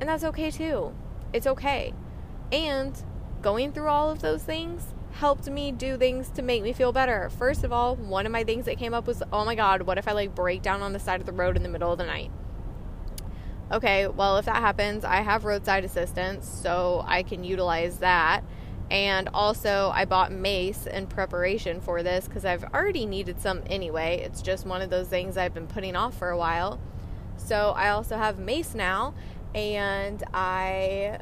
And 0.00 0.08
that's 0.08 0.24
okay 0.24 0.50
too. 0.50 0.94
It's 1.34 1.46
okay. 1.46 1.92
And 2.50 2.96
going 3.42 3.72
through 3.72 3.88
all 3.88 4.10
of 4.10 4.22
those 4.22 4.42
things 4.42 4.94
helped 5.12 5.48
me 5.48 5.70
do 5.70 5.96
things 5.96 6.30
to 6.30 6.42
make 6.42 6.62
me 6.62 6.72
feel 6.72 6.92
better. 6.92 7.28
First 7.28 7.62
of 7.62 7.72
all, 7.72 7.94
one 7.94 8.24
of 8.24 8.32
my 8.32 8.44
things 8.44 8.64
that 8.64 8.78
came 8.78 8.94
up 8.94 9.06
was, 9.06 9.22
oh 9.32 9.44
my 9.44 9.54
God, 9.54 9.82
what 9.82 9.98
if 9.98 10.08
I 10.08 10.12
like 10.12 10.34
break 10.34 10.62
down 10.62 10.80
on 10.80 10.92
the 10.92 10.98
side 10.98 11.20
of 11.20 11.26
the 11.26 11.32
road 11.32 11.56
in 11.56 11.62
the 11.62 11.68
middle 11.68 11.92
of 11.92 11.98
the 11.98 12.06
night? 12.06 12.30
Okay, 13.72 14.06
well, 14.06 14.38
if 14.38 14.44
that 14.46 14.56
happens, 14.56 15.04
I 15.04 15.16
have 15.16 15.44
roadside 15.44 15.84
assistance, 15.84 16.48
so 16.48 17.04
I 17.06 17.22
can 17.22 17.44
utilize 17.44 17.98
that. 17.98 18.42
And 18.90 19.28
also, 19.32 19.90
I 19.94 20.04
bought 20.04 20.30
mace 20.30 20.86
in 20.86 21.06
preparation 21.06 21.80
for 21.80 22.02
this 22.02 22.26
because 22.26 22.44
I've 22.44 22.64
already 22.64 23.06
needed 23.06 23.40
some 23.40 23.62
anyway. 23.66 24.20
It's 24.24 24.42
just 24.42 24.66
one 24.66 24.82
of 24.82 24.90
those 24.90 25.08
things 25.08 25.36
I've 25.36 25.54
been 25.54 25.66
putting 25.66 25.96
off 25.96 26.16
for 26.16 26.30
a 26.30 26.36
while. 26.36 26.78
So, 27.36 27.72
I 27.76 27.90
also 27.90 28.16
have 28.16 28.38
mace 28.38 28.74
now, 28.74 29.14
and 29.54 30.22
I 30.32 31.18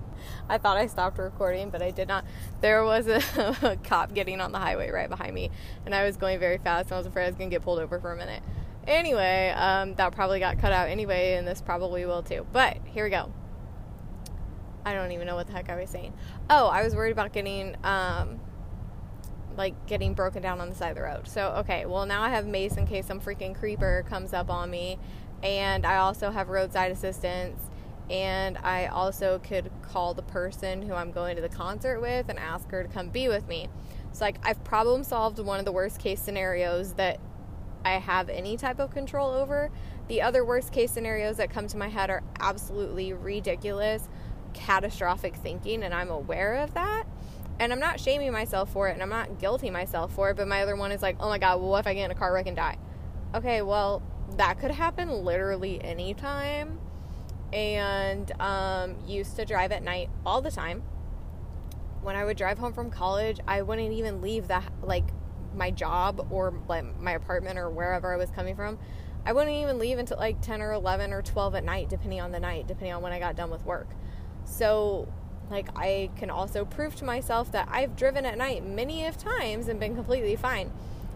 I 0.49 0.59
thought 0.59 0.77
I 0.77 0.87
stopped 0.87 1.19
recording, 1.19 1.71
but 1.71 1.83
I 1.83 1.91
did 1.91 2.09
not. 2.09 2.25
There 2.61 2.85
was 2.85 3.07
a, 3.07 3.23
a, 3.63 3.77
cop 3.85 4.15
getting 4.15 4.41
on 4.41 4.53
the 4.53 4.59
highway 4.59 4.91
right 4.91 5.09
behind 5.09 5.35
me, 5.35 5.51
and 5.85 5.95
I 5.95 6.05
was 6.05 6.17
going 6.17 6.39
very 6.39 6.59
fast, 6.59 6.87
and 6.87 6.95
I 6.95 6.99
was 6.99 7.07
afraid 7.07 7.25
I 7.25 7.29
was 7.29 7.37
gonna 7.37 7.51
get 7.51 7.63
pulled 7.63 7.79
over 7.79 7.99
for 8.01 8.13
a 8.13 8.17
minute. 8.17 8.43
Anyway, 8.87 9.51
um, 9.57 9.95
that 9.95 10.13
probably 10.13 10.41
got 10.41 10.59
cut 10.59 10.73
out 10.73 10.89
anyway, 10.89 11.35
and 11.35 11.47
this 11.47 11.63
probably 11.63 12.05
will 12.05 12.23
too. 12.23 12.47
But 12.53 12.79
here 12.85 13.05
we 13.05 13.11
go. 13.11 13.33
I 14.85 14.95
don't 14.95 15.13
even 15.13 15.27
know 15.27 15.37
what 15.37 15.47
the 15.47 15.53
heck 15.53 15.71
I 15.71 15.81
was 15.81 15.91
saying. 15.91 16.13
Oh, 16.51 16.67
I 16.67 16.83
was 16.83 16.97
worried 16.97 17.13
about 17.13 17.33
getting, 17.33 17.77
um, 17.85 18.41
like, 19.57 19.87
getting 19.87 20.15
broken 20.15 20.43
down 20.43 20.61
on 20.61 20.69
the 20.69 20.75
side 20.75 20.91
of 20.91 20.97
the 20.97 21.03
road. 21.03 21.29
So, 21.29 21.51
okay, 21.59 21.87
well, 21.87 22.07
now 22.07 22.23
I 22.23 22.31
have 22.31 22.47
mace 22.47 22.77
in 22.77 22.87
case 22.87 23.07
some 23.07 23.21
freaking 23.21 23.55
creeper 23.55 24.05
comes 24.09 24.33
up 24.33 24.51
on 24.51 24.71
me. 24.71 24.99
And 25.43 25.87
I 25.87 25.99
also 25.99 26.31
have 26.31 26.49
roadside 26.49 26.91
assistance. 26.91 27.61
And 28.11 28.59
I 28.59 28.87
also 28.87 29.39
could 29.45 29.71
call 29.83 30.15
the 30.15 30.23
person 30.23 30.83
who 30.83 30.95
I'm 30.95 31.13
going 31.13 31.37
to 31.37 31.43
the 31.43 31.49
concert 31.49 32.01
with 32.01 32.29
and 32.29 32.39
ask 32.39 32.69
her 32.71 32.83
to 32.83 32.89
come 32.89 33.11
be 33.11 33.29
with 33.29 33.47
me. 33.47 33.69
So, 34.11 34.25
like, 34.25 34.39
I've 34.43 34.63
problem 34.65 35.05
solved 35.05 35.39
one 35.39 35.61
of 35.61 35.65
the 35.65 35.73
worst 35.73 36.01
case 36.01 36.21
scenarios 36.21 36.95
that 36.95 37.21
I 37.85 37.93
have 37.93 38.29
any 38.29 38.57
type 38.57 38.79
of 38.79 38.91
control 38.91 39.31
over. 39.31 39.71
The 40.09 40.23
other 40.23 40.45
worst 40.45 40.73
case 40.73 40.91
scenarios 40.91 41.37
that 41.37 41.51
come 41.51 41.67
to 41.69 41.77
my 41.77 41.89
head 41.89 42.11
are 42.11 42.23
absolutely 42.41 43.13
ridiculous, 43.13 44.09
catastrophic 44.53 45.37
thinking, 45.37 45.83
and 45.83 45.95
I'm 45.95 46.11
aware 46.11 46.57
of 46.57 46.75
that. 46.75 47.05
And 47.59 47.73
I'm 47.73 47.81
not 47.81 48.01
shaming 48.01 48.33
myself 48.33 48.73
for 48.73 48.89
it 48.89 48.95
and 48.95 49.03
I'm 49.03 49.09
not 49.09 49.39
guilty 49.39 49.71
myself 49.71 50.13
for 50.13 50.31
it, 50.31 50.37
but 50.37 50.49
my 50.49 50.63
other 50.63 50.75
one 50.75 50.91
is 50.91 51.03
like, 51.03 51.17
oh 51.21 51.29
my 51.29 51.39
god, 51.39 51.61
well, 51.61 51.71
what 51.71 51.81
if 51.81 51.87
I 51.87 51.95
get 51.95 52.07
in 52.07 52.11
a 52.11 52.15
car 52.15 52.33
wreck 52.33 52.47
and 52.47 52.57
die? 52.57 52.77
Okay, 53.35 53.63
well, 53.63 54.03
that 54.37 54.59
could 54.59 54.71
happen 54.71 55.25
literally 55.25 55.83
anytime. 55.83 56.79
And 57.53 58.33
um, 58.41 58.97
used 59.07 59.37
to 59.37 59.45
drive 59.45 59.73
at 59.73 59.83
night 59.83 60.09
all 60.25 60.41
the 60.41 60.51
time. 60.51 60.83
When 62.01 62.17
I 62.17 62.25
would 62.25 62.37
drive 62.37 62.59
home 62.59 62.73
from 62.73 62.91
college, 62.91 63.39
I 63.47 63.63
wouldn't 63.63 63.93
even 63.93 64.21
leave 64.21 64.49
the 64.49 64.63
like 64.83 65.05
my 65.55 65.71
job 65.71 66.27
or 66.31 66.55
like 66.69 66.85
my 67.01 67.13
apartment 67.13 67.59
or 67.59 67.71
wherever 67.71 68.13
I 68.13 68.17
was 68.17 68.31
coming 68.31 68.57
from, 68.57 68.79
I 69.25 69.33
wouldn't 69.33 69.57
even 69.57 69.79
leave 69.79 69.99
until 69.99 70.19
like 70.19 70.41
10 70.41 70.61
or 70.63 70.73
11 70.73 71.13
or 71.13 71.23
12 71.23 71.55
at 71.55 71.65
night, 71.65 71.89
depending 71.89 72.21
on 72.21 72.33
the 72.33 72.41
night, 72.41 72.67
depending 72.67 72.93
on 72.93 73.03
when 73.03 73.13
I 73.13 73.19
got 73.19 73.37
done 73.37 73.51
with 73.51 73.65
work. 73.65 73.89
So, 74.45 75.09
like, 75.51 75.69
I 75.77 76.11
can 76.17 76.31
also 76.31 76.65
prove 76.65 76.97
to 76.97 77.05
myself 77.05 77.53
that 77.53 77.69
I've 77.71 77.95
driven 77.97 78.27
at 78.27 78.37
night 78.37 78.67
many 78.67 79.07
of 79.07 79.17
times 79.17 79.69
and 79.69 79.79
been 79.79 79.95
completely 79.95 80.35
fine. 80.35 80.73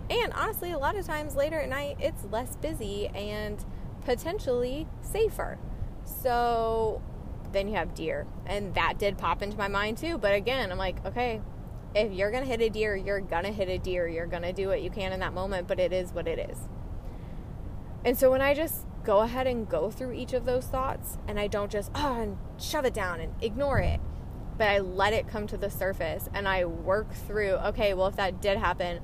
And 0.08 0.32
honestly, 0.34 0.70
a 0.70 0.78
lot 0.78 0.96
of 0.96 1.04
times 1.04 1.34
later 1.34 1.58
at 1.58 1.68
night, 1.68 1.96
it's 1.98 2.24
less 2.30 2.54
busy 2.56 3.08
and 3.08 3.64
potentially 4.04 4.86
safer. 5.00 5.58
So, 6.04 7.02
then 7.52 7.66
you 7.68 7.74
have 7.74 7.94
deer. 7.94 8.26
And 8.46 8.74
that 8.74 8.98
did 8.98 9.18
pop 9.18 9.42
into 9.42 9.56
my 9.56 9.68
mind 9.68 9.98
too. 9.98 10.18
But 10.18 10.34
again, 10.34 10.70
I'm 10.70 10.78
like, 10.78 11.04
okay, 11.04 11.40
if 11.96 12.12
you're 12.12 12.30
going 12.30 12.42
to 12.42 12.48
hit 12.48 12.60
a 12.60 12.68
deer, 12.68 12.94
you're 12.94 13.20
going 13.20 13.44
to 13.44 13.52
hit 13.52 13.70
a 13.70 13.78
deer. 13.78 14.06
You're 14.06 14.26
going 14.26 14.42
to 14.42 14.52
do 14.52 14.68
what 14.68 14.82
you 14.82 14.90
can 14.90 15.12
in 15.12 15.20
that 15.20 15.32
moment, 15.32 15.66
but 15.66 15.80
it 15.80 15.92
is 15.94 16.12
what 16.12 16.28
it 16.28 16.50
is. 16.50 16.58
And 18.04 18.18
so 18.18 18.30
when 18.30 18.42
I 18.42 18.52
just 18.52 18.84
go 19.02 19.20
ahead 19.20 19.46
and 19.46 19.68
go 19.68 19.90
through 19.90 20.12
each 20.12 20.34
of 20.34 20.44
those 20.44 20.66
thoughts 20.66 21.16
and 21.26 21.40
I 21.40 21.46
don't 21.46 21.70
just, 21.70 21.90
oh, 21.94 22.20
and 22.20 22.36
shove 22.58 22.84
it 22.84 22.92
down 22.92 23.20
and 23.20 23.34
ignore 23.42 23.78
it, 23.78 24.00
but 24.58 24.68
I 24.68 24.78
let 24.78 25.14
it 25.14 25.26
come 25.26 25.46
to 25.46 25.56
the 25.56 25.70
surface 25.70 26.28
and 26.34 26.46
I 26.46 26.66
work 26.66 27.14
through, 27.14 27.52
okay, 27.52 27.94
well, 27.94 28.08
if 28.08 28.16
that 28.16 28.42
did 28.42 28.58
happen, 28.58 28.98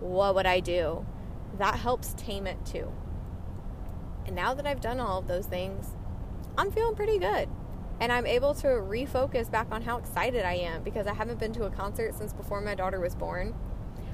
what 0.00 0.34
would 0.34 0.46
I 0.46 0.58
do? 0.58 1.06
That 1.58 1.76
helps 1.76 2.12
tame 2.14 2.48
it 2.48 2.66
too. 2.66 2.90
And 4.26 4.34
now 4.34 4.52
that 4.52 4.66
I've 4.66 4.80
done 4.80 4.98
all 4.98 5.18
of 5.18 5.28
those 5.28 5.46
things, 5.46 5.90
I'm 6.58 6.72
feeling 6.72 6.96
pretty 6.96 7.18
good. 7.18 7.48
And 8.02 8.10
I'm 8.10 8.26
able 8.26 8.52
to 8.54 8.66
refocus 8.66 9.48
back 9.48 9.68
on 9.70 9.82
how 9.82 9.96
excited 9.96 10.44
I 10.44 10.54
am 10.54 10.82
because 10.82 11.06
I 11.06 11.14
haven't 11.14 11.38
been 11.38 11.52
to 11.52 11.66
a 11.66 11.70
concert 11.70 12.16
since 12.18 12.32
before 12.32 12.60
my 12.60 12.74
daughter 12.74 12.98
was 12.98 13.14
born. 13.14 13.54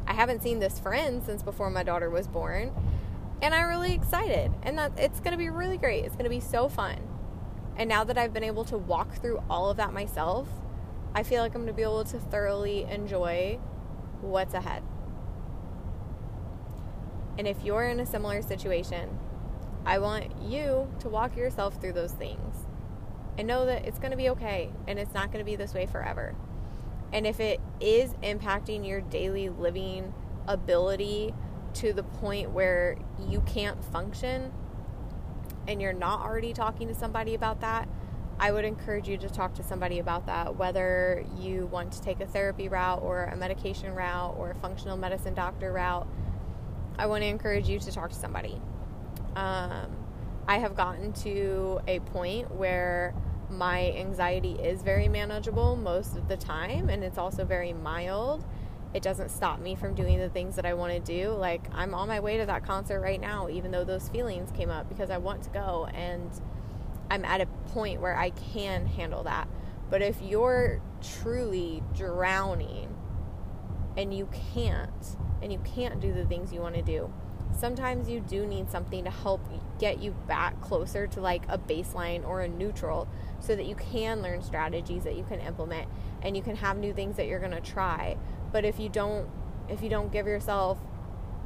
I 0.07 0.13
haven't 0.13 0.43
seen 0.43 0.59
this 0.59 0.79
friend 0.79 1.23
since 1.25 1.43
before 1.43 1.71
my 1.71 1.83
daughter 1.83 2.11
was 2.11 2.29
born 2.29 2.71
and 3.41 3.55
I'm 3.55 3.67
really 3.67 3.95
excited. 3.95 4.53
And 4.63 4.77
that 4.77 4.93
it's 4.99 5.21
going 5.21 5.33
to 5.33 5.39
be 5.39 5.49
really 5.49 5.79
great. 5.79 6.05
It's 6.05 6.15
going 6.17 6.25
to 6.25 6.31
be 6.31 6.39
so 6.39 6.69
fun. 6.69 6.99
And 7.79 7.89
now 7.89 8.05
that 8.05 8.19
I've 8.19 8.35
been 8.35 8.45
able 8.45 8.67
to 8.67 8.77
walk 8.77 9.23
through 9.23 9.43
all 9.49 9.71
of 9.71 9.79
that 9.79 9.95
myself, 9.95 10.49
I 11.15 11.23
feel 11.23 11.43
like 11.43 11.55
I'm 11.55 11.63
going 11.63 11.69
to 11.69 11.73
be 11.73 11.81
able 11.81 12.05
to 12.05 12.19
thoroughly 12.19 12.83
enjoy 12.91 13.59
what's 14.21 14.53
ahead. 14.53 14.83
And 17.39 17.49
if 17.49 17.65
you're 17.65 17.85
in 17.85 18.01
a 18.01 18.07
similar 18.07 18.43
situation, 18.43 19.19
I 19.87 19.99
want 19.99 20.43
you 20.43 20.93
to 21.01 21.09
walk 21.09 21.39
yourself 21.39 21.81
through 21.81 21.95
those 21.95 22.13
things 22.13 22.67
and 23.39 23.47
know 23.47 23.65
that 23.67 23.87
it's 23.87 23.99
going 23.99 24.11
to 24.11 24.17
be 24.17 24.29
okay 24.31 24.71
and 24.87 24.99
it's 24.99 25.15
not 25.15 25.33
going 25.33 25.39
to 25.39 25.45
be 25.51 25.57
this 25.57 25.73
way 25.73 25.87
forever. 25.87 26.35
And 27.13 27.27
if 27.27 27.41
it 27.41 27.61
is 27.81 28.13
impacting 28.23 28.87
your 28.87 29.01
daily 29.01 29.49
living 29.49 30.13
ability 30.47 31.33
to 31.75 31.93
the 31.93 32.03
point 32.03 32.51
where 32.51 32.99
you 33.29 33.41
can't 33.43 33.83
function 33.85 34.53
and 35.67 35.81
you're 35.81 35.93
not 35.93 36.21
already 36.21 36.53
talking 36.53 36.89
to 36.89 36.95
somebody 36.95 37.35
about 37.35 37.61
that, 37.61 37.89
I 38.41 38.53
would 38.53 38.65
encourage 38.65 39.09
you 39.09 39.17
to 39.19 39.29
talk 39.29 39.55
to 39.55 39.63
somebody 39.63 39.99
about 39.99 40.27
that, 40.27 40.57
whether 40.57 41.25
you 41.39 41.67
want 41.67 41.93
to 41.93 42.03
take 42.03 42.21
a 42.21 42.27
therapy 42.27 42.69
route 42.69 43.03
or 43.03 43.25
a 43.25 43.37
medication 43.37 43.95
route 43.95 44.35
or 44.37 44.51
a 44.51 44.55
functional 44.57 44.97
medicine 44.97 45.35
doctor 45.35 45.73
route. 45.73 46.07
I 46.99 47.07
want 47.07 47.23
to 47.23 47.29
encourage 47.29 47.69
you 47.69 47.79
to 47.79 47.93
talk 47.93 48.11
to 48.11 48.17
somebody. 48.17 48.61
Um, 49.35 49.97
I 50.47 50.59
have 50.59 50.75
gotten 50.75 51.13
to 51.15 51.81
a 51.87 52.01
point 52.01 52.51
where 52.55 53.13
my 53.51 53.93
anxiety 53.93 54.53
is 54.53 54.83
very 54.83 55.09
manageable 55.09 55.77
most 55.77 56.17
of 56.17 56.29
the 56.29 56.37
time, 56.37 56.89
and 56.89 57.03
it's 57.03 57.19
also 57.19 57.45
very 57.45 57.73
mild 57.73 58.45
it 58.95 59.03
doesn't 59.03 59.29
stop 59.29 59.61
me 59.61 59.75
from 59.75 59.95
doing 59.95 60.19
the 60.19 60.31
things 60.31 60.57
that 60.57 60.65
I 60.65 60.75
want 60.75 60.93
to 60.93 61.01
do. 61.01 61.31
Like, 61.31 61.63
I'm 61.75 61.95
on 61.95 62.09
my 62.09 62.21
way 62.21 62.39
to 62.39 62.47
that 62.47 62.65
concert 62.65 63.01
right 63.01 63.21
now, 63.21 63.49
even 63.49 63.71
though 63.71 63.85
those 63.85 64.09
feelings 64.09 64.51
came 64.53 64.71
up 64.71 64.89
because 64.89 65.11
I 65.11 65.19
want 65.19 65.43
to 65.43 65.51
go 65.51 65.89
and 65.93 66.31
I'm 67.11 67.25
at 67.25 67.41
a 67.41 67.47
point 67.73 68.01
where 68.01 68.17
I 68.17 68.31
can 68.31 68.87
handle 68.87 69.25
that. 69.25 69.49
But 69.91 70.03
if 70.03 70.21
you're 70.23 70.81
truly 71.21 71.83
drowning 71.95 72.95
and 73.97 74.15
you 74.15 74.29
can't, 74.55 75.17
and 75.43 75.53
you 75.53 75.59
can't 75.61 76.01
do 76.01 76.13
the 76.13 76.25
things 76.25 76.53
you 76.53 76.61
want 76.61 76.75
to 76.75 76.83
do, 76.83 77.13
sometimes 77.59 78.09
you 78.09 78.21
do 78.21 78.47
need 78.47 78.71
something 78.71 79.05
to 79.05 79.11
help 79.11 79.41
get 79.79 80.01
you 80.01 80.13
back 80.27 80.61
closer 80.61 81.07
to 81.07 81.21
like 81.21 81.43
a 81.49 81.59
baseline 81.59 82.27
or 82.27 82.43
a 82.43 82.49
neutral 82.49 83.09
so 83.41 83.57
that 83.57 83.67
you 83.67 83.75
can 83.75 84.23
learn 84.23 84.43
strategies 84.43 85.05
that 85.05 85.17
you 85.17 85.25
can 85.25 85.41
implement 85.41 85.89
and 86.23 86.37
you 86.37 86.43
can 86.43 86.57
have 86.57 86.77
new 86.77 86.93
things 86.93 87.17
that 87.17 87.27
you're 87.27 87.41
going 87.41 87.51
to 87.51 87.61
try 87.61 88.17
but 88.53 88.65
if 88.65 88.79
you 88.79 88.89
don't 88.89 89.29
if 89.69 89.83
you 89.83 89.89
don't 89.89 90.11
give 90.13 90.27
yourself 90.27 90.79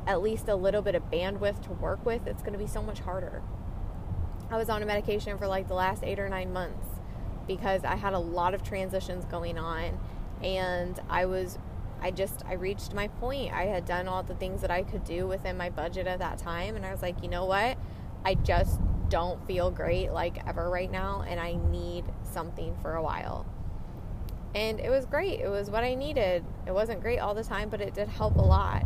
at 0.06 0.22
least 0.22 0.48
a 0.48 0.54
little 0.54 0.82
bit 0.82 0.94
of 0.94 1.10
bandwidth 1.10 1.62
to 1.62 1.72
work 1.72 2.04
with, 2.04 2.26
it's 2.26 2.42
going 2.42 2.52
to 2.52 2.58
be 2.58 2.66
so 2.66 2.82
much 2.82 3.00
harder. 3.00 3.42
I 4.50 4.56
was 4.56 4.68
on 4.68 4.82
a 4.82 4.86
medication 4.86 5.38
for 5.38 5.46
like 5.46 5.68
the 5.68 5.74
last 5.74 6.02
8 6.02 6.18
or 6.18 6.28
9 6.28 6.52
months 6.52 6.86
because 7.46 7.84
I 7.84 7.96
had 7.96 8.12
a 8.12 8.18
lot 8.18 8.54
of 8.54 8.62
transitions 8.62 9.24
going 9.24 9.58
on 9.58 9.98
and 10.42 11.00
I 11.08 11.26
was 11.26 11.58
I 12.02 12.10
just 12.10 12.44
I 12.46 12.54
reached 12.54 12.94
my 12.94 13.08
point. 13.08 13.52
I 13.52 13.64
had 13.64 13.84
done 13.84 14.08
all 14.08 14.22
the 14.22 14.34
things 14.34 14.60
that 14.60 14.70
I 14.70 14.82
could 14.82 15.04
do 15.04 15.26
within 15.26 15.56
my 15.56 15.70
budget 15.70 16.06
at 16.06 16.18
that 16.18 16.38
time 16.38 16.76
and 16.76 16.84
I 16.84 16.90
was 16.90 17.02
like, 17.02 17.22
"You 17.22 17.28
know 17.28 17.46
what? 17.46 17.78
I 18.24 18.34
just 18.34 18.80
don't 19.08 19.44
feel 19.46 19.70
great 19.70 20.12
like 20.12 20.46
ever 20.46 20.68
right 20.68 20.90
now 20.90 21.24
and 21.28 21.38
I 21.38 21.54
need 21.54 22.04
something 22.22 22.76
for 22.82 22.94
a 22.94 23.02
while." 23.02 23.46
and 24.54 24.80
it 24.80 24.90
was 24.90 25.06
great. 25.06 25.40
It 25.40 25.48
was 25.48 25.70
what 25.70 25.82
I 25.82 25.94
needed. 25.94 26.44
It 26.66 26.72
wasn't 26.72 27.00
great 27.00 27.18
all 27.18 27.34
the 27.34 27.44
time, 27.44 27.68
but 27.68 27.80
it 27.80 27.94
did 27.94 28.08
help 28.08 28.36
a 28.36 28.42
lot. 28.42 28.84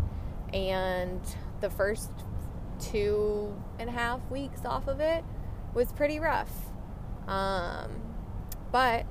And 0.52 1.20
the 1.60 1.70
first 1.70 2.10
two 2.78 3.54
and 3.78 3.88
a 3.88 3.92
half 3.92 4.20
weeks 4.30 4.64
off 4.64 4.86
of 4.86 5.00
it 5.00 5.24
was 5.74 5.92
pretty 5.92 6.20
rough. 6.20 6.52
Um, 7.26 7.90
but 8.70 9.06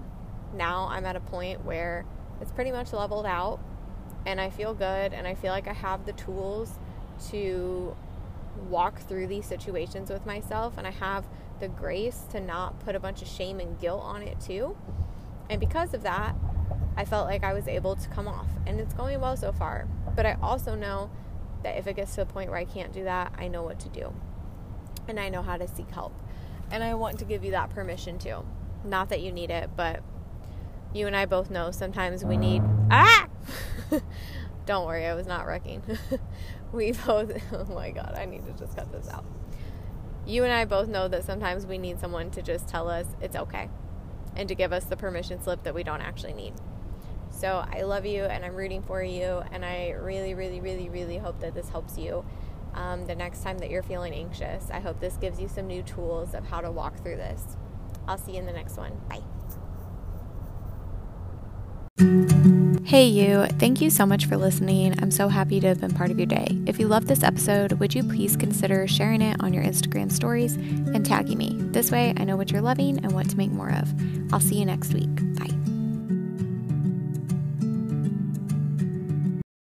now 0.53 0.87
I'm 0.89 1.05
at 1.05 1.15
a 1.15 1.19
point 1.19 1.65
where 1.65 2.05
it's 2.39 2.51
pretty 2.51 2.71
much 2.71 2.93
leveled 2.93 3.25
out 3.25 3.59
and 4.25 4.41
I 4.41 4.49
feel 4.49 4.73
good 4.73 5.13
and 5.13 5.27
I 5.27 5.35
feel 5.35 5.51
like 5.51 5.67
I 5.67 5.73
have 5.73 6.05
the 6.05 6.13
tools 6.13 6.79
to 7.29 7.95
walk 8.69 8.99
through 9.01 9.27
these 9.27 9.45
situations 9.45 10.09
with 10.09 10.25
myself 10.25 10.75
and 10.77 10.87
I 10.87 10.91
have 10.91 11.25
the 11.59 11.67
grace 11.67 12.25
to 12.31 12.39
not 12.39 12.79
put 12.79 12.95
a 12.95 12.99
bunch 12.99 13.21
of 13.21 13.27
shame 13.27 13.59
and 13.59 13.79
guilt 13.79 14.01
on 14.03 14.21
it 14.21 14.39
too. 14.39 14.75
And 15.49 15.59
because 15.59 15.93
of 15.93 16.03
that, 16.03 16.35
I 16.97 17.05
felt 17.05 17.27
like 17.27 17.43
I 17.43 17.53
was 17.53 17.67
able 17.67 17.95
to 17.95 18.09
come 18.09 18.27
off. 18.27 18.47
And 18.65 18.79
it's 18.79 18.93
going 18.93 19.19
well 19.21 19.37
so 19.37 19.51
far. 19.51 19.87
But 20.15 20.25
I 20.25 20.37
also 20.41 20.75
know 20.75 21.09
that 21.63 21.77
if 21.77 21.87
it 21.87 21.95
gets 21.95 22.15
to 22.15 22.21
a 22.21 22.25
point 22.25 22.49
where 22.49 22.59
I 22.59 22.65
can't 22.65 22.93
do 22.93 23.03
that, 23.03 23.33
I 23.37 23.47
know 23.47 23.63
what 23.63 23.79
to 23.81 23.89
do. 23.89 24.13
And 25.07 25.19
I 25.19 25.29
know 25.29 25.41
how 25.41 25.57
to 25.57 25.67
seek 25.67 25.89
help. 25.91 26.13
And 26.71 26.83
I 26.83 26.93
want 26.95 27.19
to 27.19 27.25
give 27.25 27.43
you 27.43 27.51
that 27.51 27.69
permission 27.69 28.17
too. 28.17 28.45
Not 28.83 29.09
that 29.09 29.21
you 29.21 29.31
need 29.31 29.51
it, 29.51 29.69
but 29.75 30.01
you 30.93 31.07
and 31.07 31.15
I 31.15 31.25
both 31.25 31.49
know 31.49 31.71
sometimes 31.71 32.23
we 32.23 32.37
need. 32.37 32.63
Ah! 32.89 33.27
Don't 34.65 34.85
worry, 34.85 35.05
I 35.05 35.13
was 35.13 35.27
not 35.27 35.45
wrecking. 35.45 35.81
we 36.71 36.91
both. 36.91 37.31
Oh 37.53 37.65
my 37.73 37.91
god, 37.91 38.15
I 38.17 38.25
need 38.25 38.45
to 38.45 38.51
just 38.53 38.75
cut 38.75 38.91
this 38.91 39.09
out. 39.09 39.25
You 40.25 40.43
and 40.43 40.51
I 40.51 40.65
both 40.65 40.87
know 40.87 41.07
that 41.07 41.23
sometimes 41.23 41.65
we 41.65 41.77
need 41.77 41.99
someone 41.99 42.31
to 42.31 42.41
just 42.41 42.67
tell 42.67 42.89
us 42.89 43.05
it's 43.21 43.35
okay 43.35 43.69
and 44.35 44.49
to 44.49 44.55
give 44.55 44.73
us 44.73 44.85
the 44.85 44.97
permission 44.97 45.41
slip 45.41 45.63
that 45.63 45.75
we 45.75 45.83
don't 45.83 46.01
actually 46.01 46.33
need. 46.33 46.53
So 47.29 47.65
I 47.71 47.81
love 47.81 48.05
you 48.05 48.23
and 48.23 48.43
I'm 48.43 48.55
rooting 48.55 48.81
for 48.81 49.03
you, 49.03 49.43
and 49.51 49.63
I 49.63 49.91
really, 49.91 50.33
really, 50.33 50.61
really, 50.61 50.89
really 50.89 51.17
hope 51.17 51.39
that 51.41 51.53
this 51.53 51.69
helps 51.69 51.97
you. 51.97 52.25
Um, 52.73 53.05
the 53.05 53.15
next 53.15 53.43
time 53.43 53.57
that 53.59 53.69
you're 53.69 53.83
feeling 53.83 54.13
anxious, 54.13 54.69
I 54.71 54.79
hope 54.79 54.99
this 54.99 55.17
gives 55.17 55.39
you 55.39 55.47
some 55.47 55.67
new 55.67 55.83
tools 55.83 56.33
of 56.33 56.45
how 56.45 56.61
to 56.61 56.71
walk 56.71 57.01
through 57.01 57.17
this. 57.17 57.57
I'll 58.07 58.17
see 58.17 58.33
you 58.33 58.39
in 58.39 58.45
the 58.45 58.53
next 58.53 58.77
one. 58.77 58.99
Bye. 59.09 59.21
Hey, 62.85 63.07
you. 63.07 63.47
Thank 63.57 63.81
you 63.81 63.89
so 63.89 64.05
much 64.05 64.27
for 64.27 64.37
listening. 64.37 64.93
I'm 65.01 65.09
so 65.09 65.27
happy 65.27 65.59
to 65.59 65.65
have 65.69 65.81
been 65.81 65.91
part 65.91 66.11
of 66.11 66.19
your 66.19 66.27
day. 66.27 66.55
If 66.67 66.79
you 66.79 66.87
love 66.87 67.07
this 67.07 67.23
episode, 67.23 67.73
would 67.73 67.95
you 67.95 68.03
please 68.03 68.37
consider 68.37 68.87
sharing 68.87 69.23
it 69.23 69.37
on 69.39 69.55
your 69.55 69.63
Instagram 69.63 70.11
stories 70.11 70.53
and 70.53 71.03
tagging 71.03 71.39
me? 71.39 71.55
This 71.71 71.89
way, 71.89 72.13
I 72.15 72.23
know 72.25 72.37
what 72.37 72.51
you're 72.51 72.61
loving 72.61 73.03
and 73.03 73.13
what 73.13 73.27
to 73.31 73.37
make 73.37 73.49
more 73.49 73.71
of. 73.71 73.91
I'll 74.31 74.39
see 74.39 74.59
you 74.59 74.65
next 74.65 74.93
week. 74.93 75.24